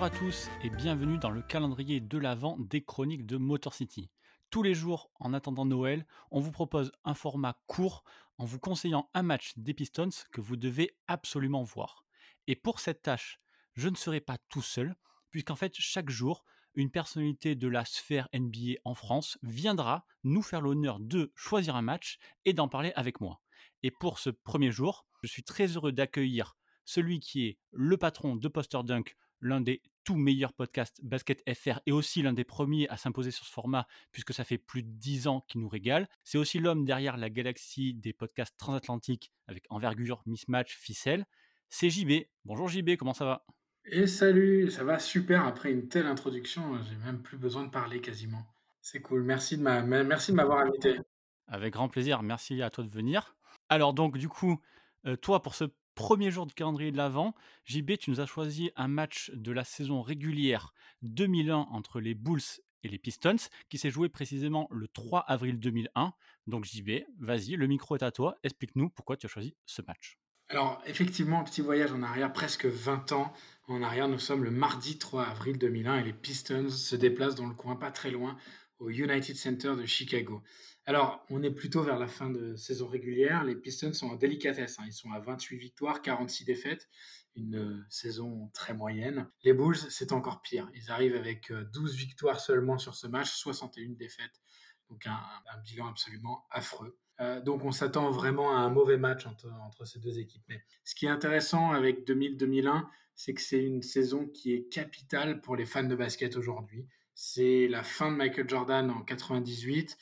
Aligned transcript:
Bonjour 0.00 0.14
à 0.14 0.16
tous 0.16 0.48
et 0.62 0.70
bienvenue 0.70 1.18
dans 1.18 1.32
le 1.32 1.42
calendrier 1.42 1.98
de 1.98 2.18
l'Avent 2.18 2.56
des 2.56 2.84
chroniques 2.84 3.26
de 3.26 3.36
Motor 3.36 3.74
City. 3.74 4.12
Tous 4.48 4.62
les 4.62 4.72
jours, 4.72 5.10
en 5.18 5.34
attendant 5.34 5.64
Noël, 5.64 6.06
on 6.30 6.38
vous 6.38 6.52
propose 6.52 6.92
un 7.04 7.14
format 7.14 7.60
court 7.66 8.04
en 8.36 8.44
vous 8.44 8.60
conseillant 8.60 9.10
un 9.12 9.24
match 9.24 9.54
des 9.56 9.74
Pistons 9.74 10.10
que 10.30 10.40
vous 10.40 10.54
devez 10.54 10.96
absolument 11.08 11.64
voir. 11.64 12.04
Et 12.46 12.54
pour 12.54 12.78
cette 12.78 13.02
tâche, 13.02 13.40
je 13.74 13.88
ne 13.88 13.96
serai 13.96 14.20
pas 14.20 14.38
tout 14.48 14.62
seul, 14.62 14.94
puisqu'en 15.30 15.56
fait, 15.56 15.74
chaque 15.74 16.10
jour, 16.10 16.44
une 16.74 16.92
personnalité 16.92 17.56
de 17.56 17.66
la 17.66 17.84
sphère 17.84 18.28
NBA 18.32 18.74
en 18.84 18.94
France 18.94 19.36
viendra 19.42 20.06
nous 20.22 20.42
faire 20.42 20.60
l'honneur 20.60 21.00
de 21.00 21.32
choisir 21.34 21.74
un 21.74 21.82
match 21.82 22.20
et 22.44 22.52
d'en 22.52 22.68
parler 22.68 22.92
avec 22.94 23.20
moi. 23.20 23.40
Et 23.82 23.90
pour 23.90 24.20
ce 24.20 24.30
premier 24.30 24.70
jour, 24.70 25.06
je 25.24 25.26
suis 25.26 25.42
très 25.42 25.66
heureux 25.66 25.90
d'accueillir 25.90 26.56
celui 26.84 27.18
qui 27.18 27.46
est 27.46 27.58
le 27.72 27.96
patron 27.96 28.36
de 28.36 28.46
Poster 28.46 28.78
Dunk, 28.84 29.16
l'un 29.40 29.60
des 29.60 29.82
tout 30.04 30.16
meilleurs 30.16 30.52
podcasts 30.52 31.00
Basket 31.02 31.42
FR 31.54 31.80
et 31.86 31.92
aussi 31.92 32.22
l'un 32.22 32.32
des 32.32 32.44
premiers 32.44 32.88
à 32.88 32.96
s'imposer 32.96 33.30
sur 33.30 33.44
ce 33.44 33.52
format 33.52 33.86
puisque 34.10 34.32
ça 34.32 34.44
fait 34.44 34.58
plus 34.58 34.82
de 34.82 34.88
10 34.88 35.28
ans 35.28 35.44
qu'il 35.46 35.60
nous 35.60 35.68
régale. 35.68 36.08
C'est 36.24 36.38
aussi 36.38 36.58
l'homme 36.58 36.84
derrière 36.84 37.16
la 37.16 37.28
galaxie 37.28 37.94
des 37.94 38.12
podcasts 38.12 38.56
transatlantiques 38.56 39.32
avec 39.46 39.64
envergure, 39.68 40.22
mismatch, 40.26 40.76
ficelle. 40.76 41.26
C'est 41.68 41.90
JB. 41.90 42.24
Bonjour 42.44 42.68
JB, 42.68 42.96
comment 42.96 43.12
ça 43.12 43.26
va? 43.26 43.44
Et 43.84 44.06
salut, 44.06 44.70
ça 44.70 44.84
va 44.84 44.98
super 44.98 45.46
après 45.46 45.72
une 45.72 45.88
telle 45.88 46.06
introduction, 46.06 46.82
j'ai 46.82 46.96
même 46.96 47.22
plus 47.22 47.38
besoin 47.38 47.64
de 47.64 47.70
parler 47.70 48.00
quasiment. 48.00 48.46
C'est 48.80 49.00
cool, 49.00 49.22
merci 49.22 49.56
de 49.56 49.62
m'avoir 49.62 50.60
invité. 50.60 50.98
Avec 51.46 51.72
grand 51.72 51.88
plaisir, 51.88 52.22
merci 52.22 52.62
à 52.62 52.70
toi 52.70 52.84
de 52.84 52.90
venir. 52.90 53.36
Alors 53.68 53.94
donc 53.94 54.18
du 54.18 54.28
coup, 54.28 54.60
euh, 55.06 55.16
toi 55.16 55.42
pour 55.42 55.54
ce 55.54 55.64
premier 55.98 56.30
jour 56.30 56.46
de 56.46 56.52
calendrier 56.52 56.92
de 56.92 56.96
l'Avent, 56.96 57.34
JB, 57.64 57.96
tu 57.98 58.10
nous 58.10 58.20
as 58.20 58.26
choisi 58.26 58.70
un 58.76 58.86
match 58.86 59.32
de 59.34 59.50
la 59.50 59.64
saison 59.64 60.00
régulière 60.00 60.72
2001 61.02 61.56
entre 61.72 61.98
les 61.98 62.14
Bulls 62.14 62.40
et 62.84 62.88
les 62.88 62.98
Pistons, 62.98 63.48
qui 63.68 63.78
s'est 63.78 63.90
joué 63.90 64.08
précisément 64.08 64.68
le 64.70 64.86
3 64.86 65.24
avril 65.26 65.58
2001. 65.58 66.12
Donc 66.46 66.64
JB, 66.66 67.02
vas-y, 67.18 67.56
le 67.56 67.66
micro 67.66 67.96
est 67.96 68.04
à 68.04 68.12
toi, 68.12 68.38
explique-nous 68.44 68.90
pourquoi 68.90 69.16
tu 69.16 69.26
as 69.26 69.28
choisi 69.28 69.56
ce 69.66 69.82
match. 69.82 70.20
Alors 70.50 70.80
effectivement, 70.86 71.42
petit 71.42 71.62
voyage 71.62 71.90
en 71.90 72.04
arrière, 72.04 72.32
presque 72.32 72.66
20 72.66 73.10
ans 73.10 73.32
en 73.66 73.82
arrière, 73.82 74.06
nous 74.06 74.20
sommes 74.20 74.44
le 74.44 74.52
mardi 74.52 74.98
3 74.98 75.24
avril 75.24 75.58
2001 75.58 75.98
et 75.98 76.04
les 76.04 76.12
Pistons 76.12 76.70
se 76.70 76.94
déplacent 76.94 77.34
dans 77.34 77.48
le 77.48 77.54
coin 77.54 77.74
pas 77.74 77.90
très 77.90 78.12
loin 78.12 78.36
au 78.78 78.88
United 78.88 79.34
Center 79.34 79.74
de 79.76 79.84
Chicago. 79.84 80.42
Alors, 80.88 81.22
on 81.28 81.42
est 81.42 81.50
plutôt 81.50 81.82
vers 81.82 81.98
la 81.98 82.06
fin 82.06 82.30
de 82.30 82.56
saison 82.56 82.88
régulière. 82.88 83.44
Les 83.44 83.54
Pistons 83.54 83.92
sont 83.92 84.08
en 84.08 84.16
délicatesse. 84.16 84.78
Hein. 84.78 84.84
Ils 84.86 84.94
sont 84.94 85.12
à 85.12 85.20
28 85.20 85.58
victoires, 85.58 86.00
46 86.00 86.46
défaites. 86.46 86.88
Une 87.36 87.56
euh, 87.56 87.84
saison 87.90 88.48
très 88.54 88.72
moyenne. 88.72 89.28
Les 89.44 89.52
Bulls, 89.52 89.76
c'est 89.76 90.12
encore 90.12 90.40
pire. 90.40 90.70
Ils 90.74 90.90
arrivent 90.90 91.14
avec 91.14 91.52
12 91.52 91.92
euh, 91.92 91.94
victoires 91.94 92.40
seulement 92.40 92.78
sur 92.78 92.94
ce 92.94 93.06
match, 93.06 93.28
61 93.28 93.90
défaites. 93.98 94.40
Donc 94.88 95.06
un, 95.06 95.20
bilan 95.62 95.88
absolument 95.88 96.46
affreux. 96.50 96.98
Euh, 97.20 97.42
donc 97.42 97.66
on 97.66 97.70
s'attend 97.70 98.10
vraiment 98.10 98.56
à 98.56 98.60
un 98.60 98.70
mauvais 98.70 98.96
match 98.96 99.26
entre, 99.26 99.52
entre, 99.66 99.84
ces 99.84 99.98
deux 99.98 100.18
équipes. 100.18 100.44
Mais 100.48 100.64
ce 100.84 100.94
qui 100.94 101.04
est 101.04 101.10
intéressant 101.10 101.72
avec 101.72 102.08
2000-2001, 102.08 102.86
c'est 103.14 103.34
que 103.34 103.42
c'est 103.42 103.62
une 103.62 103.82
saison 103.82 104.26
qui 104.26 104.54
est 104.54 104.72
capitale 104.72 105.42
pour 105.42 105.54
les 105.54 105.66
fans 105.66 105.84
de 105.84 105.94
basket 105.94 106.34
aujourd'hui. 106.38 106.86
C'est 107.14 107.68
la 107.68 107.82
fin 107.82 108.10
de 108.10 108.16
Michael 108.16 108.48
Jordan 108.48 108.90
en 108.90 109.02
98 109.02 109.98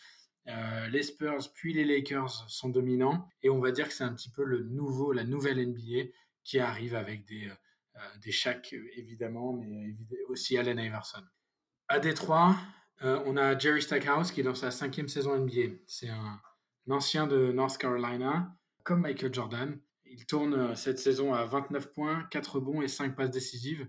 euh, 0.49 0.89
les 0.89 1.03
Spurs 1.03 1.51
puis 1.55 1.73
les 1.73 1.85
Lakers 1.85 2.49
sont 2.49 2.69
dominants 2.69 3.29
et 3.43 3.51
on 3.51 3.59
va 3.59 3.73
dire 3.73 3.89
que 3.89 3.95
c'est 3.95 4.05
un 4.05 4.15
petit 4.15 4.31
peu 4.31 4.45
le 4.45 4.63
nouveau, 4.63 5.13
la 5.13 5.25
nouvelle 5.25 5.59
NBA 5.67 6.11
qui 6.45 6.61
arrive 6.61 6.95
avec 6.95 7.25
des, 7.25 7.49
euh, 7.97 8.01
des 8.23 8.31
Shaq 8.31 8.75
évidemment, 8.95 9.53
mais 9.55 9.97
aussi 10.29 10.57
Allen 10.57 10.79
Iverson. 10.79 11.23
À 11.89 11.99
Détroit, 11.99 12.57
euh, 13.03 13.21
on 13.27 13.37
a 13.37 13.59
Jerry 13.59 13.83
Stackhouse 13.83 14.31
qui 14.31 14.41
est 14.41 14.45
dans 14.45 14.55
sa 14.55 14.71
cinquième 14.71 15.09
saison 15.09 15.37
NBA. 15.37 15.75
C'est 15.87 16.09
un, 16.09 16.41
ancien 16.89 17.27
de 17.27 17.51
North 17.51 17.79
Carolina, 17.79 18.57
comme 18.85 19.01
Michael 19.01 19.35
Jordan. 19.35 19.81
Il 20.05 20.25
tourne 20.27 20.77
cette 20.77 21.01
saison 21.01 21.35
à 21.35 21.45
29 21.45 21.93
points, 21.93 22.29
4 22.31 22.61
bons 22.61 22.81
et 22.81 22.87
5 22.87 23.17
passes 23.17 23.33
décisives. 23.33 23.89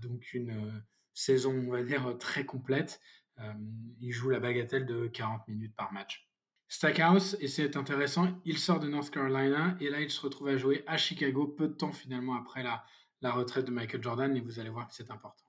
donc 0.00 0.32
une 0.32 0.82
saison, 1.12 1.52
on 1.52 1.70
va 1.70 1.82
dire, 1.82 2.16
très 2.18 2.46
complète. 2.46 2.98
Euh, 3.40 3.52
il 4.00 4.12
joue 4.12 4.30
la 4.30 4.40
bagatelle 4.40 4.86
de 4.86 5.06
40 5.06 5.48
minutes 5.48 5.74
par 5.76 5.92
match. 5.92 6.28
Stackhouse, 6.68 7.36
et 7.40 7.48
c'est 7.48 7.76
intéressant, 7.76 8.40
il 8.44 8.58
sort 8.58 8.80
de 8.80 8.88
North 8.88 9.10
Carolina 9.10 9.76
et 9.80 9.90
là 9.90 10.00
il 10.00 10.10
se 10.10 10.20
retrouve 10.20 10.48
à 10.48 10.56
jouer 10.56 10.82
à 10.86 10.96
Chicago 10.96 11.46
peu 11.46 11.68
de 11.68 11.74
temps 11.74 11.92
finalement 11.92 12.34
après 12.34 12.62
la, 12.62 12.84
la 13.20 13.32
retraite 13.32 13.66
de 13.66 13.70
Michael 13.70 14.02
Jordan 14.02 14.36
et 14.36 14.40
vous 14.40 14.58
allez 14.58 14.70
voir 14.70 14.88
que 14.88 14.94
c'est 14.94 15.10
important. 15.10 15.44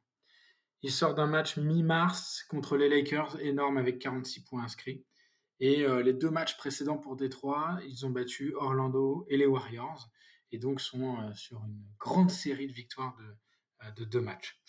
Il 0.81 0.91
sort 0.91 1.15
d'un 1.15 1.25
match 1.25 1.57
mi-mars 1.57 2.43
contre 2.49 2.77
les 2.77 2.89
Lakers, 2.89 3.39
énorme 3.39 3.77
avec 3.77 3.97
46 3.97 4.43
points 4.43 4.63
inscrits. 4.63 5.03
Et 5.59 5.83
euh, 5.83 6.03
les 6.03 6.13
deux 6.13 6.29
matchs 6.29 6.57
précédents 6.57 6.97
pour 6.97 7.15
Détroit, 7.15 7.79
ils 7.87 8.05
ont 8.05 8.09
battu 8.09 8.53
Orlando 8.55 9.25
et 9.29 9.37
les 9.37 9.45
Warriors 9.45 10.09
et 10.51 10.59
donc 10.59 10.81
sont 10.81 11.19
euh, 11.21 11.33
sur 11.33 11.63
une 11.65 11.81
grande 11.97 12.29
série 12.29 12.67
de 12.67 12.73
victoires 12.73 13.15
de, 13.17 14.03
de 14.03 14.05
deux 14.05 14.21
matchs. 14.21 14.61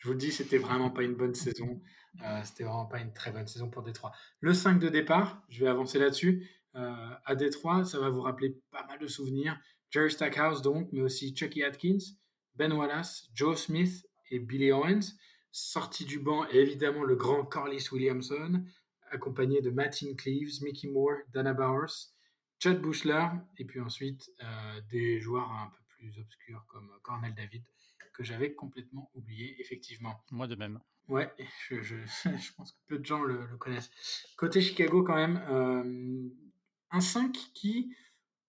Je 0.00 0.08
vous 0.08 0.14
le 0.14 0.18
dis, 0.18 0.32
c'était 0.32 0.58
vraiment 0.58 0.90
pas 0.90 1.02
une 1.02 1.14
bonne 1.14 1.34
saison. 1.34 1.80
Euh, 2.24 2.40
c'était 2.42 2.64
vraiment 2.64 2.86
pas 2.86 3.00
une 3.00 3.12
très 3.12 3.32
bonne 3.32 3.46
saison 3.46 3.68
pour 3.68 3.82
Détroit. 3.82 4.12
Le 4.40 4.54
5 4.54 4.80
de 4.80 4.88
départ, 4.88 5.42
je 5.50 5.62
vais 5.62 5.70
avancer 5.70 5.98
là-dessus. 5.98 6.48
Euh, 6.74 7.10
à 7.24 7.34
Détroit, 7.34 7.84
ça 7.84 8.00
va 8.00 8.08
vous 8.08 8.22
rappeler 8.22 8.58
pas 8.70 8.86
mal 8.86 8.98
de 8.98 9.06
souvenirs. 9.06 9.60
Jerry 9.90 10.10
Stackhouse, 10.10 10.62
donc, 10.62 10.88
mais 10.92 11.02
aussi 11.02 11.36
Chucky 11.36 11.62
Atkins, 11.62 11.98
Ben 12.54 12.72
Wallace, 12.72 13.28
Joe 13.34 13.60
Smith 13.60 14.06
et 14.30 14.38
Billy 14.38 14.72
Owens. 14.72 15.16
Sorti 15.52 16.06
du 16.06 16.18
banc, 16.18 16.46
évidemment, 16.46 17.02
le 17.02 17.16
grand 17.16 17.44
Corliss 17.44 17.92
Williamson, 17.92 18.64
accompagné 19.10 19.60
de 19.60 19.70
Martin 19.70 20.14
Cleaves, 20.16 20.62
Mickey 20.62 20.88
Moore, 20.88 21.18
Dana 21.34 21.52
Bowers, 21.52 22.14
Chad 22.58 22.80
Bushler, 22.80 23.26
et 23.58 23.66
puis 23.66 23.80
ensuite 23.80 24.30
euh, 24.42 24.80
des 24.90 25.20
joueurs 25.20 25.50
un 25.50 25.66
peu 25.66 25.82
plus 25.98 26.18
obscurs 26.18 26.64
comme 26.68 26.88
Cornell 27.02 27.34
David 27.34 27.64
que 28.20 28.26
j'avais 28.26 28.52
complètement 28.52 29.10
oublié, 29.14 29.58
effectivement. 29.60 30.22
Moi 30.30 30.46
de 30.46 30.54
même. 30.54 30.78
Ouais, 31.08 31.32
je, 31.70 31.80
je, 31.80 31.96
je 32.24 32.52
pense 32.54 32.72
que 32.72 32.78
peu 32.86 32.98
de 32.98 33.06
gens 33.06 33.22
le, 33.22 33.46
connaissent. 33.56 33.90
Côté 34.36 34.60
Chicago, 34.60 35.02
quand 35.02 35.16
même, 35.16 35.42
euh, 35.48 36.28
un 36.90 37.00
5 37.00 37.32
qui 37.54 37.96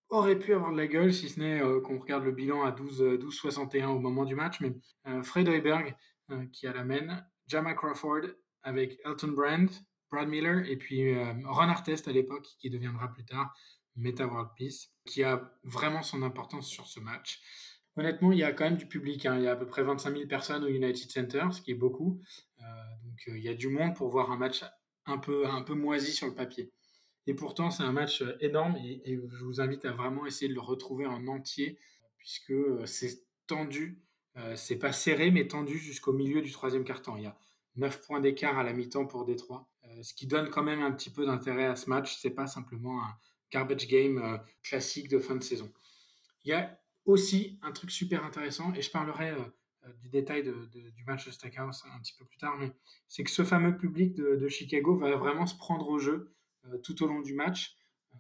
aurait 0.10 0.38
pu 0.38 0.54
avoir 0.54 0.74
de 0.74 0.78
la 0.78 0.88
gueule, 0.88 1.14
si 1.14 1.30
ce 1.30 1.40
n'est 1.40 1.62
euh, 1.62 1.80
qu'on 1.80 2.00
regarde 2.00 2.26
le 2.26 2.34
bilan 2.34 2.64
à 2.64 2.72
12-61 2.72 3.86
au 3.86 4.00
moment 4.00 4.26
du 4.26 4.36
match, 4.36 4.60
mais 4.60 4.74
euh, 5.08 5.24
Fred 5.24 5.48
Hoiberg 5.48 5.96
qui 6.54 6.66
a 6.66 6.72
la 6.72 6.86
mène, 6.86 7.26
Jama 7.48 7.74
Crawford 7.74 8.22
avec 8.64 9.02
Elton 9.04 9.34
Brand, 9.34 9.70
Brad 10.10 10.30
Miller 10.30 10.66
et 10.66 10.78
puis 10.78 11.14
Ron 11.44 11.68
Artest 11.68 12.08
à 12.08 12.14
l'époque, 12.14 12.48
qui 12.58 12.70
deviendra 12.70 13.12
plus 13.12 13.26
tard 13.26 13.54
Meta 13.98 14.26
World 14.26 14.52
Peace, 14.56 14.94
qui 15.06 15.24
a 15.24 15.52
vraiment 15.66 16.04
son 16.04 16.24
importance 16.24 16.70
sur 16.70 16.88
ce 16.88 17.02
match. 17.02 17.42
Honnêtement, 17.98 18.32
il 18.32 18.40
y 18.40 18.44
a 18.44 18.54
quand 18.54 18.64
même 18.64 18.78
du 18.78 18.86
public. 18.86 19.26
Hein. 19.26 19.38
Il 19.38 19.44
y 19.44 19.48
a 19.48 19.52
à 19.52 19.56
peu 19.56 19.68
près 19.68 19.84
25 19.84 20.14
000 20.16 20.28
personnes 20.28 20.64
au 20.64 20.68
United 20.68 21.12
Center, 21.12 21.46
ce 21.52 21.62
qui 21.62 21.72
est 21.72 21.76
beaucoup. 21.76 22.22
Euh, 22.62 22.64
donc 23.04 23.28
euh, 23.28 23.38
il 23.38 23.44
y 23.44 23.50
a 23.50 23.54
du 23.54 23.68
monde 23.68 23.96
pour 23.96 24.10
voir 24.10 24.32
un 24.32 24.38
match 24.38 24.64
un 25.06 25.18
peu, 25.18 25.48
un 25.48 25.62
peu 25.62 25.74
moisi 25.74 26.12
sur 26.14 26.28
le 26.28 26.34
papier. 26.34 26.72
Et 27.28 27.34
pourtant, 27.34 27.70
c'est 27.70 27.84
un 27.84 27.92
match 27.92 28.22
euh, 28.22 28.38
énorme 28.40 28.78
et, 28.78 29.16
je 29.16 29.44
vous 29.44 29.60
invite 29.62 29.86
à 29.86 29.92
vraiment 29.92 30.26
essayer 30.26 30.48
de 30.48 30.54
le 30.54 30.62
retrouver 30.62 31.06
en 31.06 31.28
entier, 31.28 31.78
puisque 32.18 32.54
c'est 32.86 33.24
tendu. 33.48 34.00
c'est 34.56 34.78
pas 34.78 34.94
serré, 34.94 35.30
mais 35.30 35.48
tendu 35.48 35.78
jusqu'au 35.78 36.14
milieu 36.14 36.42
du 36.42 36.52
troisième 36.52 36.86
quart-temps. 36.86 37.18
Il 37.18 37.24
y 37.24 37.28
a 37.28 37.38
9 37.76 38.02
points 38.02 38.22
d'écart 38.22 38.58
à 38.58 38.64
la 38.64 38.74
mi-temps 38.74 39.06
pour 39.06 39.26
Détroit, 39.26 39.68
ce 40.02 40.14
qui 40.14 40.28
donne 40.28 40.50
quand 40.50 40.64
même 40.64 40.82
un 40.82 40.92
petit 40.92 41.10
peu 41.10 41.26
d'intérêt 41.26 41.66
à 41.66 41.76
ce 41.76 41.90
match. 41.90 42.18
C'est 42.22 42.30
pas 42.30 42.48
simplement 42.48 43.04
un 43.04 43.14
garbage 43.52 43.88
game 43.88 44.40
classique 44.64 45.10
de 45.10 45.20
fin 45.20 45.36
de 45.36 45.44
saison. 45.44 45.72
Il 46.46 46.50
y 46.50 46.54
a 46.54 46.81
aussi 47.06 47.60
un 47.62 47.72
truc 47.72 47.92
super 47.92 48.24
intéressant, 48.24 48.74
et 48.74 48.82
je 48.82 48.92
parlerai 48.92 49.32
euh, 49.32 49.40
euh, 49.86 49.94
du 50.02 50.10
détail 50.10 50.44
du 50.44 51.04
match 51.06 51.26
de 51.26 51.32
Stackhouse 51.32 51.84
un 51.94 52.00
petit 52.00 52.14
peu 52.18 52.26
plus 52.26 52.38
tard, 52.38 52.58
mais 52.58 52.72
c'est 53.08 53.24
que 53.24 53.32
ce 53.32 53.44
fameux 53.44 53.78
public 53.78 54.14
de, 54.16 54.48
Chicago 54.48 54.96
va 54.98 55.16
vraiment 55.16 55.48
se 55.48 55.58
prendre 55.58 55.88
au 55.88 56.00
jeu 56.00 56.34
euh, 56.66 56.78
tout 56.78 57.02
au 57.04 57.08
long 57.08 57.22
du 57.22 57.34
match, 57.34 57.78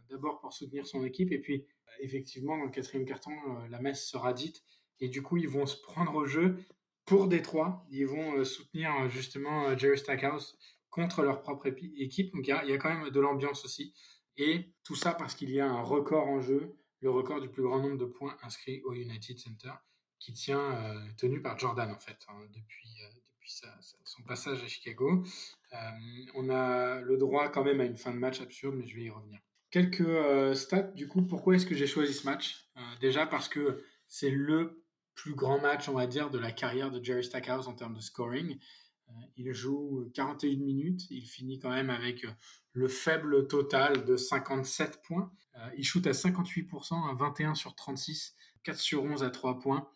d'abord 0.09 0.39
pour 0.39 0.53
soutenir 0.53 0.87
son 0.87 1.03
équipe, 1.05 1.31
et 1.31 1.39
puis 1.39 1.65
effectivement, 1.99 2.57
dans 2.57 2.65
le 2.65 2.71
quatrième 2.71 3.05
carton, 3.05 3.31
la 3.69 3.81
messe 3.81 4.07
sera 4.07 4.33
dite, 4.33 4.63
et 4.99 5.09
du 5.09 5.21
coup, 5.21 5.37
ils 5.37 5.49
vont 5.49 5.65
se 5.65 5.79
prendre 5.81 6.15
au 6.15 6.25
jeu 6.25 6.57
pour 7.05 7.27
Détroit, 7.27 7.85
ils 7.91 8.07
vont 8.07 8.43
soutenir 8.45 9.09
justement 9.09 9.77
Jerry 9.77 9.97
Stackhouse 9.97 10.57
contre 10.89 11.21
leur 11.21 11.41
propre 11.41 11.67
équipe, 11.67 12.33
donc 12.33 12.47
il 12.47 12.55
y, 12.65 12.71
y, 12.71 12.73
a 12.73 12.77
quand 12.77 12.89
même 12.89 13.09
de 13.09 13.19
l'ambiance 13.19 13.65
aussi, 13.65 13.93
et 14.37 14.73
tout 14.83 14.95
ça 14.95 15.13
parce 15.13 15.35
qu'il 15.35 15.51
y 15.51 15.59
a 15.59 15.69
un 15.69 15.81
record 15.81 16.27
en 16.27 16.41
jeu, 16.41 16.73
le 17.01 17.09
record 17.09 17.41
du 17.41 17.49
plus 17.49 17.63
grand 17.63 17.79
nombre 17.79 17.97
de 17.97 18.05
points 18.05 18.37
inscrits 18.43 18.81
au 18.83 18.93
United 18.93 19.39
Center, 19.39 19.71
qui 20.19 20.33
tient 20.33 20.59
euh, 20.59 20.99
tenu 21.17 21.41
par 21.41 21.57
Jordan 21.57 21.91
en 21.91 21.99
fait, 21.99 22.17
hein, 22.29 22.39
depuis, 22.53 22.89
euh, 23.01 23.09
depuis 23.33 23.61
son 24.05 24.21
passage 24.23 24.63
à 24.63 24.67
Chicago. 24.67 25.23
Euh, 25.73 25.77
on 26.35 26.49
a 26.49 27.01
le 27.01 27.17
droit 27.17 27.49
quand 27.49 27.63
même 27.63 27.81
à 27.81 27.85
une 27.85 27.97
fin 27.97 28.11
de 28.11 28.19
match 28.19 28.39
absurde, 28.39 28.75
mais 28.77 28.87
je 28.87 28.95
vais 28.95 29.03
y 29.03 29.09
revenir. 29.09 29.39
Quelques 29.71 30.55
stats, 30.55 30.91
du 30.91 31.07
coup, 31.07 31.23
pourquoi 31.23 31.55
est-ce 31.55 31.65
que 31.65 31.75
j'ai 31.75 31.87
choisi 31.87 32.13
ce 32.13 32.25
match? 32.25 32.69
Déjà 32.99 33.25
parce 33.25 33.47
que 33.47 33.81
c'est 34.07 34.29
le 34.29 34.83
plus 35.15 35.33
grands 35.33 35.61
matchs, 35.61 35.87
on 35.87 35.93
va 35.93 36.07
dire, 36.07 36.29
de 36.29 36.37
la 36.37 36.51
carrière 36.51 36.91
de 36.91 37.01
Jerry 37.01 37.23
Stackhouse 37.23 37.69
en 37.69 37.73
termes 37.73 37.95
de 37.95 38.01
scoring. 38.01 38.59
Il 39.37 39.53
joue 39.53 40.09
41 40.13 40.57
minutes, 40.57 41.09
il 41.09 41.25
finit 41.25 41.57
quand 41.57 41.69
même 41.69 41.89
avec 41.89 42.25
le 42.73 42.87
faible 42.87 43.47
total 43.47 44.05
de 44.05 44.15
57 44.15 45.01
points. 45.03 45.31
Euh, 45.55 45.69
il 45.77 45.83
shoot 45.83 46.05
à 46.07 46.11
58%, 46.11 47.09
à 47.09 47.13
21 47.13 47.55
sur 47.55 47.75
36, 47.75 48.35
4 48.63 48.77
sur 48.77 49.03
11 49.03 49.23
à 49.23 49.29
3 49.29 49.59
points, 49.59 49.89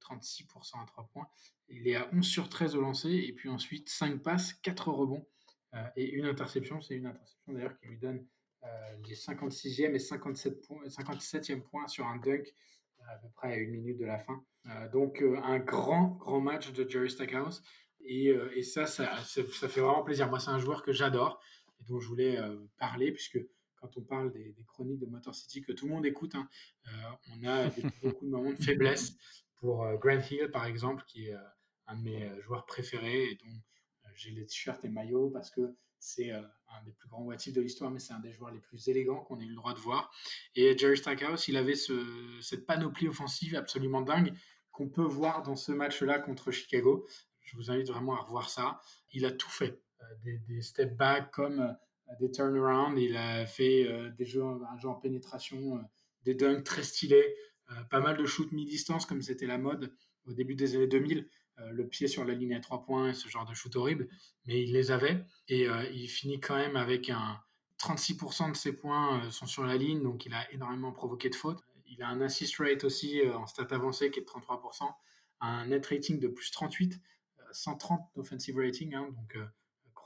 36% 0.00 0.82
à 0.82 0.86
3 0.86 1.08
points. 1.12 1.28
Il 1.68 1.88
est 1.88 1.96
à 1.96 2.08
11 2.12 2.24
sur 2.24 2.48
13 2.48 2.76
au 2.76 2.80
lancer, 2.80 3.10
et 3.10 3.32
puis 3.32 3.48
ensuite 3.48 3.88
5 3.88 4.22
passes, 4.22 4.54
4 4.54 4.90
rebonds 4.90 5.26
et 5.96 6.10
une 6.10 6.26
interception. 6.26 6.82
C'est 6.82 6.96
une 6.96 7.06
interception 7.06 7.52
d'ailleurs 7.54 7.78
qui 7.78 7.88
lui 7.88 7.98
donne 7.98 8.26
les 9.06 9.14
56e 9.14 9.94
et 9.94 9.98
57 9.98 10.66
points, 10.66 10.84
57e 10.86 11.62
points 11.62 11.88
sur 11.88 12.06
un 12.06 12.18
dunk 12.18 12.54
à 13.08 13.16
peu 13.16 13.28
près 13.34 13.54
à 13.54 13.56
une 13.56 13.70
minute 13.70 13.98
de 13.98 14.04
la 14.04 14.18
fin. 14.18 14.44
donc 14.92 15.22
un 15.22 15.58
grand, 15.58 16.08
grand 16.20 16.40
match 16.40 16.72
de 16.72 16.88
Jerry 16.88 17.10
Stackhouse. 17.10 17.62
Euh, 18.10 18.50
et, 18.54 18.62
ça, 18.62 18.86
ça, 18.86 19.16
ça, 19.24 19.68
fait 19.68 19.80
vraiment 19.80 20.02
plaisir. 20.02 20.28
Moi, 20.28 20.40
c'est 20.40 20.50
un 20.50 20.58
joueur 20.58 20.82
que 20.82 20.92
j'adore 20.92 21.40
et 21.61 21.61
dont 21.92 22.00
je 22.00 22.08
voulais 22.08 22.38
euh, 22.38 22.56
parler, 22.78 23.12
puisque 23.12 23.38
quand 23.76 23.96
on 23.96 24.02
parle 24.02 24.32
des, 24.32 24.54
chroniques 24.66 25.00
de 25.00 25.06
Motor 25.06 25.34
City, 25.34 25.60
que 25.62 25.72
tout 25.72 25.86
le 25.86 25.92
monde 25.92 26.06
écoute, 26.06 26.34
hein, 26.34 26.48
euh, 26.88 26.90
on 27.32 27.44
a 27.44 27.68
beaucoup 28.02 28.24
de 28.24 28.30
moments 28.30 28.52
de 28.52 28.62
faiblesse 28.62 29.14
pour 29.56 29.86
Grant 29.98 30.20
Hill, 30.30 30.50
par 30.52 30.66
exemple, 30.66 31.04
qui 31.06 31.28
est 31.28 31.36
un 31.86 31.96
de 31.96 32.02
mes 32.02 32.42
joueurs 32.42 32.66
préférés 32.66 33.30
et 33.30 33.34
dont 33.36 33.60
j'ai 34.16 34.30
les 34.30 34.44
t-shirts 34.44 34.84
et 34.84 34.88
maillots 34.88 35.30
parce 35.30 35.50
que 35.50 35.76
c'est 35.98 36.32
un 36.32 36.82
des 36.84 36.90
plus 36.90 37.08
grands 37.08 37.22
watifs 37.22 37.54
de 37.54 37.60
l'histoire, 37.60 37.90
mais 37.90 38.00
c'est 38.00 38.12
un 38.12 38.18
des 38.18 38.32
joueurs 38.32 38.50
les 38.50 38.58
plus 38.58 38.88
élégants 38.88 39.20
qu'on 39.20 39.38
ait 39.38 39.44
eu 39.44 39.50
le 39.50 39.54
droit 39.54 39.72
de 39.72 39.78
voir. 39.78 40.10
Et 40.56 40.76
Jerry 40.76 40.96
Stackhouse, 40.96 41.46
il 41.46 41.56
avait 41.56 41.76
ce, 41.76 42.40
cette 42.40 42.66
panoplie 42.66 43.06
offensive 43.06 43.54
absolument 43.54 44.02
dingue 44.02 44.34
qu'on 44.72 44.88
peut 44.88 45.04
voir 45.04 45.42
dans 45.42 45.54
ce 45.54 45.70
match-là 45.70 46.18
contre 46.18 46.50
Chicago. 46.50 47.06
Je 47.40 47.56
vous 47.56 47.70
invite 47.70 47.88
vraiment 47.88 48.16
à 48.16 48.22
revoir 48.22 48.50
ça. 48.50 48.80
Il 49.12 49.24
a 49.26 49.30
tout 49.30 49.50
fait. 49.50 49.80
Euh, 50.02 50.38
des, 50.48 50.62
step 50.62 50.96
back 50.96 51.30
comme 51.32 51.60
euh, 51.60 52.14
des 52.20 52.30
turnarounds. 52.30 52.98
Il 53.00 53.16
a 53.16 53.46
fait 53.46 53.86
euh, 53.88 54.10
des 54.10 54.24
jeux, 54.24 54.42
un 54.42 54.78
jeu 54.78 54.88
en 54.88 54.94
pénétration, 54.94 55.80
des 56.24 56.34
dunks 56.34 56.64
très 56.64 56.82
stylés, 56.82 57.34
pas 57.90 58.00
mal 58.00 58.16
de 58.18 58.26
shoots 58.26 58.52
mi-distance 58.52 59.06
comme 59.06 59.22
c'était 59.22 59.46
la 59.46 59.56
mode 59.56 59.94
au 60.26 60.34
début 60.34 60.54
des 60.54 60.76
années 60.76 60.86
2000. 60.86 61.26
le 61.70 61.88
pied 61.88 62.06
sur 62.06 62.24
la 62.24 62.34
ligne 62.34 62.54
à 62.54 62.60
trois 62.60 62.84
points 62.84 63.10
et 63.10 63.14
ce 63.14 63.28
genre 63.28 63.46
de 63.46 63.54
shoot 63.54 63.74
horrible. 63.76 64.08
Mais 64.46 64.62
il 64.62 64.72
les 64.72 64.90
avait. 64.90 65.24
Et 65.48 65.66
il 65.92 66.06
finit 66.06 66.38
quand 66.38 66.56
même 66.56 66.76
avec 66.76 67.08
un 67.08 67.40
36% 67.78 68.52
de 68.52 68.56
ses 68.56 68.74
points 68.74 69.30
sont 69.30 69.46
sur 69.46 69.64
la 69.64 69.76
ligne. 69.76 70.02
Donc 70.02 70.26
il 70.26 70.34
a 70.34 70.52
énormément 70.52 70.92
provoqué 70.92 71.30
de 71.30 71.34
fautes. 71.34 71.64
Il 71.86 72.02
a 72.02 72.08
un 72.08 72.20
assist 72.20 72.58
rate 72.58 72.84
aussi 72.84 73.22
en 73.34 73.46
stat 73.46 73.68
avancé 73.70 74.10
qui 74.10 74.20
est 74.20 74.22
de 74.22 74.28
33%. 74.28 74.82
Un 75.40 75.66
net 75.66 75.86
rating 75.86 76.20
de 76.20 76.28
plus 76.28 76.50
38. 76.50 77.00
130 77.52 78.00
d'offensive 78.14 78.58
rating, 78.58 78.94
hein, 78.94 79.08
donc 79.14 79.36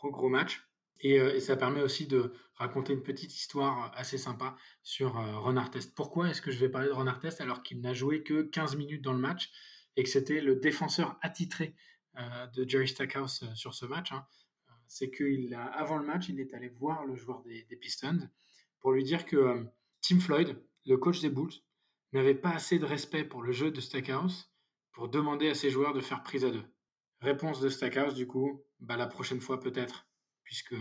gros 0.04 0.28
match. 0.28 0.68
Euh, 1.04 1.34
et, 1.34 1.40
ça 1.40 1.56
permet 1.56 1.82
aussi 1.82 2.06
de 2.06 2.32
raconter 2.54 2.94
une 2.94 3.02
petite 3.02 3.34
histoire 3.34 3.92
assez 3.94 4.16
sympa 4.16 4.56
sur 4.82 5.18
euh, 5.18 5.38
Ron 5.38 5.56
Artest. 5.56 5.94
Pourquoi 5.94 6.30
est-ce 6.30 6.40
que 6.40 6.50
je 6.50 6.58
vais 6.58 6.68
parler 6.68 6.88
de 6.88 6.92
Ron 6.92 7.06
Artest 7.06 7.40
alors 7.40 7.62
qu'il 7.62 7.80
n'a 7.80 7.92
joué 7.92 8.22
que 8.22 8.42
15 8.42 8.76
minutes 8.76 9.02
dans 9.02 9.12
le 9.12 9.18
match 9.18 9.50
et 9.96 10.02
que 10.02 10.08
c'était 10.08 10.40
le 10.40 10.56
défenseur 10.56 11.18
attitré 11.22 11.74
de 12.54 12.66
Jerry 12.66 12.88
Stackhouse 12.88 13.44
sur 13.54 13.74
ce 13.74 13.84
match 13.84 14.10
hein? 14.12 14.26
C'est 14.88 15.10
qu'avant 15.10 15.98
le 15.98 16.06
match, 16.06 16.30
il 16.30 16.40
est 16.40 16.54
allé 16.54 16.68
voir 16.68 17.04
le 17.04 17.14
joueur 17.14 17.42
des 17.42 17.76
Pistons 17.76 18.30
pour 18.80 18.92
lui 18.92 19.04
dire 19.04 19.26
que 19.26 19.66
Tim 20.00 20.20
Floyd, 20.20 20.56
le 20.86 20.96
coach 20.96 21.20
des 21.20 21.28
Bulls, 21.28 21.52
n'avait 22.12 22.34
pas 22.34 22.50
assez 22.50 22.78
de 22.78 22.84
respect 22.84 23.24
pour 23.24 23.42
le 23.42 23.52
jeu 23.52 23.70
de 23.70 23.80
Stackhouse 23.80 24.50
pour 24.92 25.08
demander 25.08 25.48
à 25.48 25.54
ses 25.54 25.70
joueurs 25.70 25.92
de 25.92 26.00
faire 26.00 26.22
prise 26.22 26.44
à 26.44 26.50
deux. 26.50 26.64
Réponse 27.20 27.60
de 27.60 27.68
Stackhouse, 27.68 28.14
du 28.14 28.26
coup, 28.26 28.62
bah, 28.80 28.96
la 28.96 29.06
prochaine 29.06 29.40
fois 29.40 29.60
peut-être, 29.60 30.06
puisque 30.44 30.74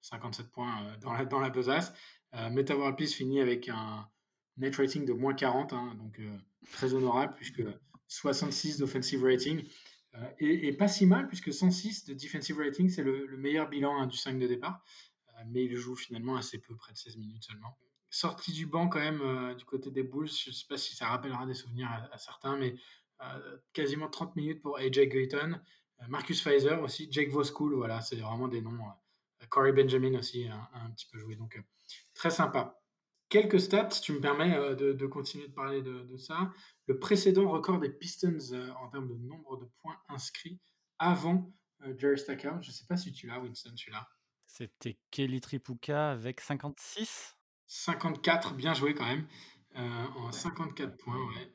57 0.00 0.50
points 0.50 0.82
euh, 0.82 0.96
dans, 0.98 1.12
la, 1.12 1.24
dans 1.24 1.40
la 1.40 1.50
besace. 1.50 1.92
Euh, 2.34 2.50
Meta 2.50 2.76
World 2.76 2.96
Peace 2.96 3.12
finit 3.12 3.40
avec 3.40 3.68
un 3.68 4.08
net 4.56 4.76
rating 4.76 5.04
de 5.04 5.12
moins 5.12 5.34
40, 5.34 5.72
hein, 5.72 5.94
donc 5.98 6.18
euh, 6.18 6.36
très 6.72 6.94
honorable, 6.94 7.34
puisque 7.36 7.62
66 8.08 8.78
d'offensive 8.78 9.24
rating. 9.24 9.64
Euh, 10.14 10.28
et, 10.38 10.72
pas 10.72 10.88
si 10.88 11.06
mal, 11.06 11.28
puisque 11.28 11.52
106 11.52 12.06
de 12.06 12.14
defensive 12.14 12.58
rating, 12.58 12.88
c'est 12.88 13.02
le, 13.02 13.36
meilleur 13.36 13.68
bilan 13.68 14.00
hein, 14.00 14.06
du 14.06 14.16
5 14.16 14.38
de 14.38 14.46
départ. 14.46 14.82
mais 15.46 15.64
il 15.64 15.76
joue 15.76 15.96
finalement 15.96 16.36
assez 16.36 16.58
peu, 16.58 16.74
près 16.74 16.92
de 16.92 16.98
16 16.98 17.16
minutes 17.18 17.44
seulement. 17.44 17.76
Sorti 18.08 18.52
du 18.52 18.66
banc 18.66 18.88
quand 18.88 19.00
même 19.00 19.54
du 19.56 19.64
côté 19.64 19.90
des 19.90 20.02
Bulls, 20.02 20.28
je 20.28 20.50
ne 20.50 20.54
sais 20.54 20.64
pas 20.68 20.78
si 20.78 20.96
ça 20.96 21.08
rappellera 21.08 21.44
des 21.44 21.54
souvenirs 21.54 21.90
à 22.10 22.16
certains, 22.16 22.56
mais 22.56 22.76
quasiment 23.72 24.08
30 24.08 24.36
minutes 24.36 24.62
pour 24.62 24.78
AJ 24.78 25.08
Guyton, 25.08 25.60
euh, 26.02 26.04
Marcus 26.08 26.42
Pfizer 26.42 26.80
aussi, 26.82 27.08
Jake 27.10 27.30
Voskuhl, 27.30 27.74
voilà, 27.74 28.00
c'est 28.00 28.16
vraiment 28.16 28.48
des 28.48 28.60
noms. 28.60 28.78
Euh, 28.78 29.46
Corey 29.48 29.72
Benjamin 29.72 30.18
aussi 30.18 30.46
a, 30.48 30.70
un 30.74 30.90
petit 30.90 31.06
peu 31.10 31.18
joué, 31.18 31.36
donc 31.36 31.56
euh, 31.56 31.62
très 32.14 32.30
sympa. 32.30 32.80
Quelques 33.28 33.60
stats, 33.60 33.88
tu 33.88 34.12
me 34.12 34.20
permets 34.20 34.54
de, 34.76 35.06
continuer 35.06 35.48
de 35.48 35.52
parler 35.52 35.82
de, 35.82 36.16
ça. 36.16 36.52
Le 36.86 36.98
précédent 37.00 37.50
record 37.50 37.80
des 37.80 37.90
Pistons 37.90 38.54
en 38.80 38.88
termes 38.88 39.08
de 39.08 39.16
nombre 39.16 39.56
de 39.56 39.64
points 39.82 40.00
inscrits 40.08 40.60
avant 41.00 41.52
Jerry 41.98 42.18
Stackhouse, 42.18 42.62
je 42.62 42.70
ne 42.70 42.72
sais 42.72 42.86
pas 42.86 42.96
si 42.96 43.12
tu 43.12 43.26
l'as, 43.26 43.40
Winston, 43.40 43.74
tu 43.74 43.90
l'as. 43.90 44.08
C'était 44.46 44.96
Kelly 45.10 45.40
Tripuka 45.40 46.12
avec 46.12 46.40
56 46.40 47.36
54, 47.66 48.54
bien 48.54 48.74
joué 48.74 48.94
quand 48.94 49.06
même. 49.06 49.26
en 49.74 50.30
54 50.30 50.96
points, 50.96 51.18
ouais, 51.18 51.52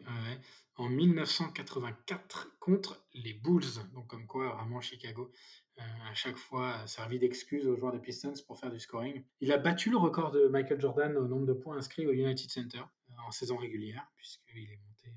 en 0.77 0.89
1984 0.89 2.57
contre 2.59 3.05
les 3.13 3.33
Bulls. 3.33 3.65
Donc 3.93 4.07
comme 4.07 4.25
quoi, 4.25 4.55
vraiment, 4.55 4.81
Chicago, 4.81 5.31
euh, 5.79 5.81
à 6.09 6.13
chaque 6.13 6.37
fois, 6.37 6.85
servi 6.87 7.19
d'excuse 7.19 7.67
aux 7.67 7.75
joueurs 7.75 7.91
des 7.91 7.99
Pistons 7.99 8.33
pour 8.45 8.59
faire 8.59 8.71
du 8.71 8.79
scoring. 8.79 9.23
Il 9.39 9.51
a 9.51 9.57
battu 9.57 9.89
le 9.89 9.97
record 9.97 10.31
de 10.31 10.47
Michael 10.47 10.79
Jordan 10.79 11.17
au 11.17 11.27
nombre 11.27 11.45
de 11.45 11.53
points 11.53 11.77
inscrits 11.77 12.05
au 12.07 12.11
United 12.11 12.49
Center 12.49 12.79
euh, 12.79 13.13
en 13.25 13.31
saison 13.31 13.57
régulière, 13.57 14.05
puisqu'il 14.17 14.63
est 14.63 14.79
monté 14.87 15.13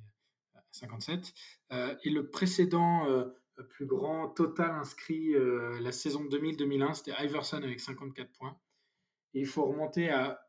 à 0.55 0.63
57. 0.71 1.33
Euh, 1.73 1.97
et 2.05 2.11
le 2.11 2.31
précédent 2.31 3.07
plus 3.71 3.87
grand 3.87 4.29
total 4.31 4.73
inscrit 4.73 5.33
la 5.81 5.93
saison 5.93 6.25
2000-2001, 6.25 6.95
c'était 6.95 7.15
Iverson 7.25 7.63
avec 7.63 7.79
54 7.79 8.33
points. 8.33 8.59
Il 9.33 9.47
faut 9.47 9.65
remonter 9.65 10.11
à 10.11 10.45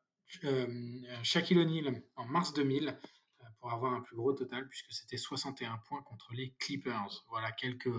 Shaquille 1.22 1.60
O'Neal 1.60 2.02
en 2.16 2.26
mars 2.26 2.54
2000 2.54 2.98
pour 3.66 3.74
avoir 3.74 3.94
un 3.94 4.02
plus 4.02 4.16
gros 4.16 4.32
total, 4.32 4.68
puisque 4.68 4.92
c'était 4.92 5.18
61 5.18 5.78
points 5.88 6.04
contre 6.04 6.36
les 6.36 6.52
Clippers. 6.60 7.26
Voilà 7.30 7.52
quelques, 7.52 7.90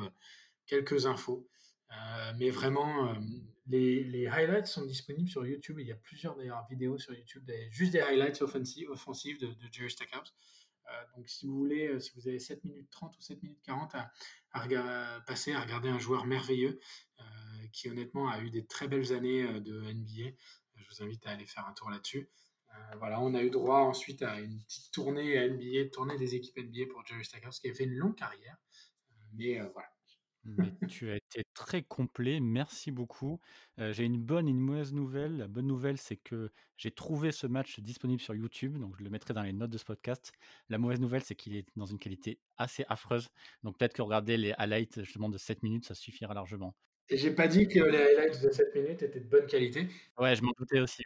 quelques 0.64 1.06
infos. 1.06 1.44
Euh, 1.90 2.32
mais 2.38 2.50
vraiment, 2.50 3.08
euh, 3.08 3.14
les, 3.66 4.28
highlights 4.28 4.68
sont 4.68 4.86
disponibles 4.86 5.28
sur 5.28 5.44
YouTube. 5.44 5.80
Il 5.80 5.88
y 5.88 5.90
a 5.90 5.96
plusieurs 5.96 6.36
d'ailleurs 6.36 6.64
vidéos 6.70 6.98
sur 6.98 7.12
YouTube, 7.14 7.50
juste 7.70 7.90
des 7.90 7.98
highlights 7.98 8.42
offensives, 8.42 8.88
offensives 8.90 9.40
de, 9.40 9.48
Jerry 9.72 9.90
Stackhouse. 9.90 10.32
Euh, 10.86 10.92
donc 11.16 11.28
si 11.28 11.48
vous 11.48 11.58
voulez, 11.58 11.98
si 11.98 12.12
vous 12.14 12.28
avez 12.28 12.38
7 12.38 12.62
minutes 12.62 12.88
30 12.92 13.18
ou 13.18 13.20
7 13.20 13.42
minutes 13.42 13.58
40 13.64 13.96
à, 13.96 14.12
à 14.52 15.20
passer 15.26 15.52
à 15.52 15.60
regarder 15.60 15.88
un 15.88 15.98
joueur 15.98 16.26
merveilleux 16.26 16.78
qui 17.72 17.90
honnêtement 17.90 18.28
a 18.28 18.38
eu 18.38 18.50
des 18.50 18.64
très 18.64 18.86
belles 18.86 19.12
années 19.12 19.42
de 19.60 19.80
NBA, 19.80 20.30
je 20.76 20.84
vous 20.88 21.02
invite 21.02 21.26
à 21.26 21.30
aller 21.30 21.44
faire 21.44 21.66
un 21.66 21.72
tour 21.72 21.90
là-dessus. 21.90 22.30
Euh, 22.76 22.96
voilà, 22.98 23.20
on 23.20 23.34
a 23.34 23.42
eu 23.42 23.50
droit 23.50 23.80
ensuite 23.80 24.22
à 24.22 24.40
une 24.40 24.58
petite 24.62 24.92
tournée 24.92 25.38
à 25.38 25.48
NBA, 25.48 25.90
tournée 25.92 26.16
des 26.16 26.34
équipes 26.34 26.58
NBA 26.58 26.86
pour 26.90 27.04
Jerry 27.06 27.24
Stackhouse, 27.24 27.58
qui 27.58 27.70
a 27.70 27.74
fait 27.74 27.84
une 27.84 27.94
longue 27.94 28.16
carrière. 28.16 28.56
Euh, 29.10 29.14
mais 29.34 29.60
euh, 29.60 29.68
voilà. 29.72 29.88
tu 30.88 31.10
as 31.10 31.16
été 31.16 31.42
très 31.54 31.82
complet, 31.82 32.38
merci 32.38 32.92
beaucoup. 32.92 33.40
j'ai 33.78 34.04
une 34.04 34.22
bonne 34.22 34.46
et 34.46 34.52
une 34.52 34.60
mauvaise 34.60 34.92
nouvelle. 34.92 35.38
La 35.38 35.48
bonne 35.48 35.66
nouvelle, 35.66 35.98
c'est 35.98 36.16
que 36.16 36.52
j'ai 36.76 36.92
trouvé 36.92 37.32
ce 37.32 37.48
match 37.48 37.80
disponible 37.80 38.20
sur 38.20 38.32
YouTube, 38.32 38.78
donc 38.78 38.94
je 38.96 39.02
le 39.02 39.10
mettrai 39.10 39.34
dans 39.34 39.42
les 39.42 39.52
notes 39.52 39.70
de 39.70 39.78
ce 39.78 39.84
podcast. 39.84 40.30
La 40.68 40.78
mauvaise 40.78 41.00
nouvelle, 41.00 41.24
c'est 41.24 41.34
qu'il 41.34 41.56
est 41.56 41.66
dans 41.74 41.86
une 41.86 41.98
qualité 41.98 42.38
assez 42.58 42.84
affreuse. 42.88 43.28
Donc 43.64 43.76
peut-être 43.76 43.94
que 43.94 44.02
regarder 44.02 44.36
les 44.36 44.52
highlights 44.56 45.02
justement 45.02 45.28
de 45.28 45.36
7 45.36 45.64
minutes, 45.64 45.84
ça 45.84 45.96
suffira 45.96 46.32
largement. 46.32 46.76
Et 47.08 47.16
j'ai 47.16 47.32
pas 47.32 47.48
dit 47.48 47.66
que 47.66 47.80
les 47.80 47.98
highlights 47.98 48.40
de 48.40 48.50
7 48.50 48.74
minutes 48.76 49.02
étaient 49.02 49.20
de 49.20 49.28
bonne 49.28 49.46
qualité. 49.46 49.88
Ouais, 50.16 50.36
je 50.36 50.42
m'en 50.42 50.52
doutais 50.56 50.78
aussi 50.78 51.02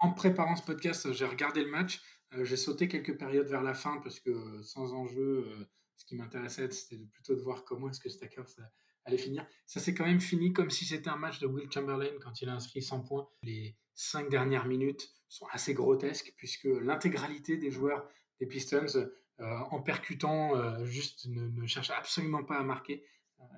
en 0.00 0.12
préparant 0.12 0.56
ce 0.56 0.62
podcast, 0.62 1.12
j'ai 1.12 1.26
regardé 1.26 1.62
le 1.62 1.70
match. 1.70 2.02
Euh, 2.34 2.44
j'ai 2.44 2.56
sauté 2.56 2.88
quelques 2.88 3.16
périodes 3.18 3.48
vers 3.48 3.62
la 3.62 3.74
fin 3.74 3.98
parce 4.02 4.18
que 4.20 4.30
euh, 4.30 4.62
sans 4.62 4.94
enjeu, 4.94 5.46
euh, 5.46 5.68
ce 5.96 6.04
qui 6.04 6.16
m'intéressait, 6.16 6.70
c'était 6.70 7.04
plutôt 7.04 7.34
de 7.34 7.40
voir 7.40 7.64
comment 7.64 7.90
est-ce 7.90 8.00
que 8.00 8.08
Stackhouse 8.08 8.56
allait 9.04 9.18
finir. 9.18 9.46
Ça 9.66 9.80
s'est 9.80 9.94
quand 9.94 10.06
même 10.06 10.20
fini 10.20 10.52
comme 10.52 10.70
si 10.70 10.84
c'était 10.84 11.10
un 11.10 11.16
match 11.16 11.38
de 11.40 11.46
Will 11.46 11.70
Chamberlain 11.70 12.18
quand 12.22 12.40
il 12.40 12.48
a 12.48 12.54
inscrit 12.54 12.82
100 12.82 13.00
points. 13.00 13.28
Les 13.42 13.76
cinq 13.94 14.30
dernières 14.30 14.66
minutes 14.66 15.10
sont 15.28 15.46
assez 15.52 15.74
grotesques 15.74 16.32
puisque 16.36 16.64
l'intégralité 16.64 17.56
des 17.56 17.70
joueurs 17.70 18.08
des 18.40 18.46
Pistons, 18.46 19.10
en 19.38 19.80
percutant, 19.80 20.84
juste 20.84 21.26
ne, 21.26 21.48
ne, 21.48 21.66
cherche 21.66 21.90
absolument 21.90 22.44
pas 22.44 22.58
à 22.58 22.62
marquer. 22.62 23.04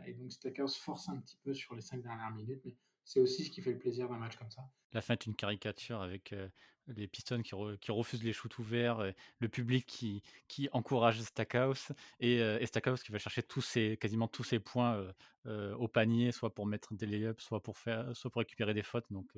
et 0.07 0.13
donc 0.15 0.33
Stackhouse 0.33 0.77
force 0.77 1.09
un 1.09 1.19
petit 1.19 1.37
peu 1.43 1.55
sur 1.55 1.75
les 1.75 1.81
cinq 1.83 2.03
dernières 2.03 2.31
minutes, 2.31 2.65
c'est 3.05 3.21
aussi 3.21 3.45
ce 3.45 3.51
qui 3.51 3.63
fait 3.63 3.73
le 3.73 3.79
plaisir 3.79 4.09
d'un 4.09 4.17
match 4.19 4.37
comme 4.37 4.51
ça. 4.51 4.63
La 4.93 5.01
fin 5.01 5.15
est 5.15 5.27
une 5.27 5.35
caricature 5.35 6.01
avec 6.01 6.35
les 6.89 7.07
Pistons 7.09 7.43
qui, 7.43 7.55
refusent 7.93 8.23
les 8.23 8.33
shoots 8.33 8.59
ouverts, 8.59 9.13
le 9.39 9.49
public 9.49 9.87
qui, 9.87 10.69
encourage 10.73 11.21
Stackhouse 11.21 11.93
et, 12.21 12.37
et, 12.37 12.67
Stackhouse 12.67 13.03
qui 13.03 13.13
va 13.13 13.19
chercher 13.19 13.43
quasiment 13.97 14.29
tous 14.29 14.45
ses 14.45 14.59
points 14.59 15.05
au 15.47 15.89
panier, 15.89 16.33
soit 16.33 16.55
pour 16.55 16.67
mettre 16.67 16.95
des 16.95 17.07
layups, 17.07 17.43
soit 17.43 17.63
pour, 17.63 17.77
soit 17.79 18.31
pour 18.31 18.41
récupérer 18.41 18.75
des 18.75 18.83
fautes. 18.83 19.07
Donc 19.11 19.31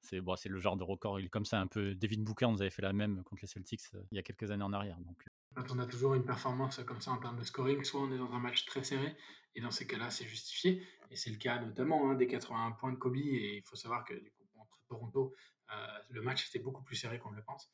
c'est 0.00 0.20
le 0.48 0.58
genre 0.58 0.76
de 0.76 0.84
record. 0.84 1.18
Comme 1.30 1.44
ça 1.44 1.60
un 1.60 1.66
peu. 1.66 1.94
David 1.94 2.22
Booker 2.22 2.48
nous 2.48 2.60
avait 2.60 2.70
fait 2.70 2.82
la 2.82 2.92
même 2.92 3.22
contre 3.24 3.42
les 3.42 3.48
Celtics 3.48 3.82
il 4.10 4.16
y 4.16 4.18
a 4.18 4.22
quelques 4.22 4.50
années 4.50 4.64
en 4.64 4.72
arrière. 4.72 4.98
Donc, 5.00 5.24
quand 5.54 5.70
on 5.72 5.78
a 5.78 5.86
toujours 5.86 6.14
une 6.14 6.24
performance 6.24 6.80
comme 6.84 7.00
ça 7.00 7.10
en 7.10 7.18
termes 7.18 7.38
de 7.38 7.44
scoring, 7.44 7.82
soit 7.84 8.00
on 8.00 8.12
est 8.12 8.18
dans 8.18 8.32
un 8.32 8.38
match 8.38 8.64
très 8.66 8.84
serré, 8.84 9.16
et 9.54 9.60
dans 9.60 9.70
ces 9.70 9.86
cas-là, 9.86 10.10
c'est 10.10 10.26
justifié. 10.26 10.82
Et 11.10 11.16
c'est 11.16 11.30
le 11.30 11.36
cas 11.36 11.58
notamment 11.60 12.10
hein, 12.10 12.14
des 12.14 12.26
81 12.26 12.72
points 12.72 12.92
de 12.92 12.96
Kobe, 12.96 13.16
et 13.16 13.56
il 13.56 13.62
faut 13.64 13.76
savoir 13.76 14.04
que 14.04 14.14
du 14.14 14.30
coup, 14.30 14.44
contre 14.54 14.78
Toronto, 14.88 15.34
euh, 15.34 15.59
le 16.08 16.22
match 16.22 16.48
était 16.48 16.58
beaucoup 16.58 16.82
plus 16.82 16.96
serré 16.96 17.18
qu'on 17.18 17.30
le 17.30 17.42
pense. 17.42 17.70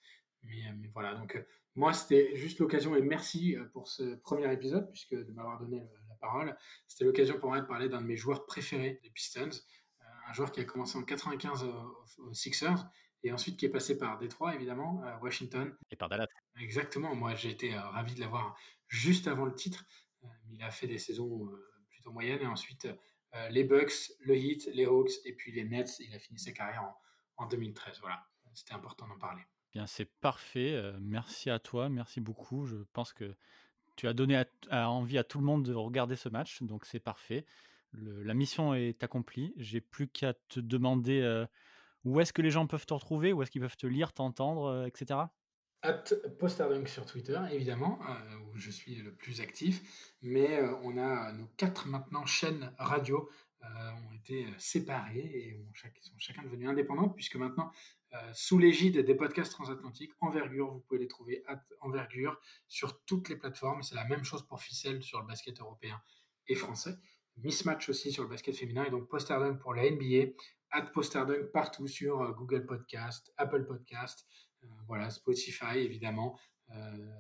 Mais, 0.46 0.66
euh, 0.66 0.88
voilà, 0.92 1.14
donc 1.14 1.36
euh, 1.36 1.42
moi, 1.74 1.92
c'était 1.92 2.34
juste 2.36 2.58
l'occasion, 2.58 2.96
et 2.96 3.02
merci 3.02 3.56
pour 3.72 3.88
ce 3.88 4.16
premier 4.16 4.50
épisode, 4.52 4.90
puisque 4.90 5.14
de 5.14 5.30
m'avoir 5.32 5.58
donné 5.60 5.86
la 6.08 6.14
parole. 6.16 6.56
C'était 6.86 7.04
l'occasion 7.04 7.38
pour 7.38 7.50
moi 7.50 7.60
de 7.60 7.66
parler 7.66 7.88
d'un 7.88 8.00
de 8.00 8.06
mes 8.06 8.16
joueurs 8.16 8.46
préférés 8.46 8.98
des 9.02 9.10
Pistons, 9.10 9.50
un 10.28 10.32
joueur 10.32 10.52
qui 10.52 10.60
a 10.60 10.64
commencé 10.64 10.96
en 10.96 11.02
95 11.02 11.64
aux, 11.64 12.32
Sixers, 12.32 12.88
et 13.22 13.32
ensuite 13.32 13.58
qui 13.58 13.66
est 13.66 13.70
passé 13.70 13.98
par 13.98 14.18
Détroit, 14.18 14.54
évidemment, 14.54 15.02
Washington. 15.20 15.76
Et 15.90 15.96
par 15.96 16.08
Dallas. 16.08 16.26
Exactement, 16.58 17.14
moi 17.14 17.34
j'ai 17.34 17.50
été 17.50 17.76
ravi 17.76 18.14
de 18.14 18.20
l'avoir 18.20 18.56
juste 18.88 19.28
avant 19.28 19.44
le 19.44 19.54
titre. 19.54 19.84
il 20.50 20.62
a 20.62 20.70
fait 20.70 20.86
des 20.86 20.98
saisons 20.98 21.46
plutôt 21.90 22.10
moyennes, 22.10 22.40
et 22.40 22.46
ensuite 22.46 22.88
les 23.50 23.64
Bucks, 23.64 24.12
le 24.20 24.34
Heat, 24.34 24.70
les 24.72 24.86
Hawks, 24.86 25.12
et 25.26 25.34
puis 25.34 25.52
les 25.52 25.64
Nets. 25.64 25.98
Il 26.00 26.14
a 26.14 26.18
fini 26.18 26.38
sa 26.38 26.52
carrière 26.52 26.84
en, 26.84 26.96
en 27.36 27.46
2013. 27.46 27.98
Voilà, 28.00 28.26
c'était 28.54 28.74
important 28.74 29.06
d'en 29.08 29.18
parler. 29.18 29.42
Bien, 29.72 29.86
c'est 29.86 30.06
parfait. 30.06 30.74
Euh, 30.74 30.96
merci 31.00 31.50
à 31.50 31.58
toi, 31.58 31.88
merci 31.88 32.20
beaucoup. 32.20 32.64
Je 32.66 32.76
pense 32.92 33.12
que 33.12 33.36
tu 33.96 34.08
as 34.08 34.12
donné 34.12 34.42
envie 34.70 35.18
à 35.18 35.24
tout 35.24 35.38
le 35.38 35.44
monde 35.44 35.64
de 35.64 35.74
regarder 35.74 36.16
ce 36.16 36.28
match, 36.28 36.62
donc 36.62 36.84
c'est 36.84 37.00
parfait. 37.00 37.46
la 37.92 38.34
mission 38.34 38.74
est 38.74 39.02
accomplie. 39.02 39.54
J'ai 39.56 39.80
plus 39.80 40.08
qu'à 40.08 40.34
te 40.48 40.60
demander 40.60 41.20
euh, 41.22 41.46
où 42.04 42.20
est-ce 42.20 42.32
que 42.32 42.42
les 42.42 42.50
gens 42.50 42.66
peuvent 42.66 42.86
te 42.86 42.94
retrouver, 42.94 43.32
où 43.32 43.42
est-ce 43.42 43.50
qu'ils 43.50 43.62
peuvent 43.62 43.76
te 43.76 43.86
lire, 43.86 44.12
t'entendre, 44.12 44.66
euh, 44.66 44.86
etc. 44.86 45.20
At 45.82 46.04
Postardunk 46.38 46.88
sur 46.88 47.06
Twitter, 47.06 47.38
évidemment, 47.52 47.98
où 48.50 48.56
je 48.56 48.70
suis 48.70 48.96
le 48.96 49.12
plus 49.12 49.40
actif. 49.40 50.14
Mais 50.20 50.60
on 50.82 50.98
a 50.98 51.32
nos 51.32 51.46
quatre 51.56 51.86
maintenant 51.86 52.26
chaînes 52.26 52.72
radio 52.78 53.28
euh, 53.28 53.32
ont 53.62 54.14
été 54.14 54.46
euh, 54.46 54.50
séparés 54.58 55.18
et 55.18 55.66
sont 56.00 56.18
chacun 56.18 56.42
devenus 56.42 56.68
indépendants, 56.68 57.08
puisque 57.08 57.36
maintenant, 57.36 57.70
euh, 58.14 58.32
sous 58.32 58.58
l'égide 58.58 58.98
des 58.98 59.14
podcasts 59.14 59.52
transatlantiques, 59.52 60.12
Envergure, 60.20 60.72
vous 60.72 60.80
pouvez 60.80 61.00
les 61.00 61.08
trouver 61.08 61.44
Envergure 61.80 62.38
sur 62.68 63.04
toutes 63.04 63.28
les 63.28 63.36
plateformes. 63.36 63.82
C'est 63.82 63.94
la 63.94 64.06
même 64.06 64.24
chose 64.24 64.46
pour 64.46 64.60
Ficelle 64.60 65.02
sur 65.02 65.20
le 65.20 65.26
basket 65.26 65.60
européen 65.60 66.00
et 66.48 66.54
français. 66.54 66.96
Mismatch 67.38 67.88
aussi 67.88 68.12
sur 68.12 68.22
le 68.22 68.28
basket 68.28 68.56
féminin 68.56 68.84
et 68.84 68.90
donc 68.90 69.08
Postardunk 69.08 69.58
pour 69.60 69.74
la 69.74 69.90
NBA, 69.90 70.32
at 70.70 70.86
Postardunk 70.86 71.52
partout 71.52 71.86
sur 71.86 72.32
Google 72.34 72.64
Podcast, 72.64 73.32
Apple 73.36 73.66
Podcast, 73.66 74.26
voilà, 74.86 75.10
Spotify 75.10 75.78
évidemment, 75.78 76.38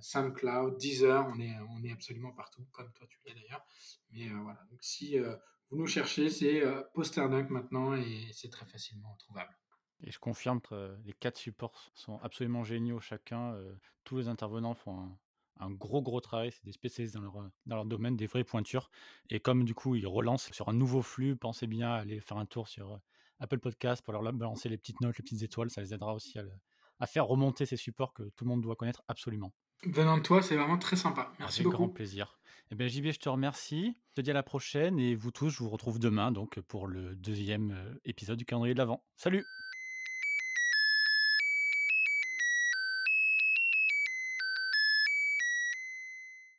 SoundCloud, 0.00 0.76
Deezer, 0.76 1.26
on 1.34 1.38
est, 1.40 1.56
on 1.70 1.84
est 1.84 1.92
absolument 1.92 2.32
partout, 2.32 2.66
comme 2.72 2.92
toi 2.92 3.06
tu 3.08 3.18
l'es 3.24 3.34
d'ailleurs. 3.34 3.64
Mais 4.10 4.28
voilà, 4.28 4.60
donc 4.70 4.82
si 4.82 5.16
vous 5.70 5.78
nous 5.78 5.86
cherchez, 5.86 6.30
c'est 6.30 6.64
euh, 6.64 6.82
Posterdunk 6.94 7.50
maintenant 7.50 7.94
et 7.94 8.28
c'est 8.32 8.50
très 8.50 8.66
facilement 8.66 9.16
trouvable. 9.18 9.52
Et 10.04 10.10
je 10.12 10.18
confirme 10.18 10.60
que 10.60 10.74
euh, 10.74 10.96
les 11.04 11.12
quatre 11.12 11.38
supports 11.38 11.90
sont 11.94 12.20
absolument 12.20 12.62
géniaux 12.62 13.00
chacun. 13.00 13.54
Euh, 13.54 13.74
tous 14.04 14.18
les 14.18 14.28
intervenants 14.28 14.74
font 14.74 15.16
un, 15.58 15.70
gros 15.70 16.02
gros 16.02 16.20
travail, 16.20 16.52
c'est 16.52 16.64
des 16.64 16.72
spécialistes 16.72 17.14
dans 17.16 17.50
leur, 17.66 17.84
domaine, 17.84 18.16
des 18.16 18.26
vraies 18.26 18.44
pointures. 18.44 18.90
Et 19.28 19.40
comme 19.40 19.64
du 19.64 19.74
coup 19.74 19.96
ils 19.96 20.06
relancent 20.06 20.52
sur 20.52 20.68
un 20.68 20.72
nouveau 20.72 21.02
flux, 21.02 21.34
pensez 21.34 21.66
bien 21.66 21.90
à 21.90 21.96
aller 21.96 22.20
faire 22.20 22.36
un 22.36 22.46
tour 22.46 22.68
sur 22.68 23.00
Apple 23.40 23.58
Podcast 23.58 24.04
pour 24.04 24.12
leur 24.12 24.22
balancer 24.32 24.68
les 24.68 24.78
petites 24.78 25.00
notes, 25.00 25.18
les 25.18 25.24
petites 25.24 25.42
étoiles, 25.42 25.70
ça 25.70 25.80
les 25.80 25.92
aidera 25.92 26.14
aussi 26.14 26.38
à, 26.38 26.44
à 27.00 27.06
faire 27.06 27.26
remonter 27.26 27.66
ces 27.66 27.76
supports 27.76 28.12
que 28.12 28.24
tout 28.36 28.44
le 28.44 28.48
monde 28.48 28.62
doit 28.62 28.76
connaître 28.76 29.02
absolument. 29.08 29.52
Venant 29.84 30.16
de 30.16 30.22
toi, 30.22 30.42
c'est 30.42 30.56
vraiment 30.56 30.78
très 30.78 30.96
sympa. 30.96 31.32
Merci 31.38 31.60
Avec 31.60 31.64
beaucoup. 31.66 31.76
grand 31.84 31.88
plaisir. 31.88 32.38
Eh 32.70 32.74
bien, 32.74 32.88
JB, 32.88 33.12
je 33.12 33.18
te 33.18 33.28
remercie. 33.28 33.96
Je 34.10 34.14
te 34.14 34.20
dis 34.22 34.30
à 34.30 34.34
la 34.34 34.42
prochaine 34.42 34.98
et 34.98 35.14
vous 35.14 35.30
tous, 35.30 35.50
je 35.50 35.58
vous 35.58 35.68
retrouve 35.68 35.98
demain 35.98 36.32
donc 36.32 36.58
pour 36.60 36.86
le 36.88 37.14
deuxième 37.14 37.72
euh, 37.72 37.94
épisode 38.04 38.38
du 38.38 38.44
calendrier 38.44 38.74
de 38.74 38.78
l'Avent. 38.78 39.04
Salut 39.16 39.44